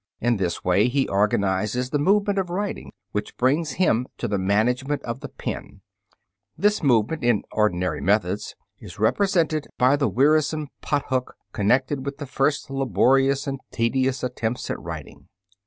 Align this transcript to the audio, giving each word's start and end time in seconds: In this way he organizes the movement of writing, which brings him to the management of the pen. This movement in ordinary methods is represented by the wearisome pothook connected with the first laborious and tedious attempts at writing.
In 0.19 0.37
this 0.37 0.63
way 0.65 0.87
he 0.87 1.07
organizes 1.07 1.91
the 1.91 1.99
movement 1.99 2.39
of 2.39 2.49
writing, 2.49 2.91
which 3.11 3.37
brings 3.37 3.73
him 3.73 4.07
to 4.17 4.27
the 4.27 4.39
management 4.39 5.03
of 5.03 5.19
the 5.19 5.29
pen. 5.29 5.81
This 6.57 6.81
movement 6.81 7.23
in 7.23 7.43
ordinary 7.51 8.01
methods 8.01 8.55
is 8.79 8.97
represented 8.97 9.67
by 9.77 9.95
the 9.95 10.09
wearisome 10.09 10.69
pothook 10.81 11.35
connected 11.53 12.03
with 12.03 12.17
the 12.17 12.25
first 12.25 12.71
laborious 12.71 13.45
and 13.45 13.59
tedious 13.71 14.23
attempts 14.23 14.71
at 14.71 14.79
writing. 14.79 15.27